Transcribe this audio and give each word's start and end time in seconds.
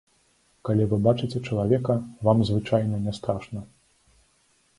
Калі 0.69 0.87
вы 0.93 0.97
бачыце 1.07 1.41
чалавека, 1.47 1.93
вам 2.29 2.41
звычайна 2.49 2.95
не 3.05 3.13
страшна. 3.19 3.59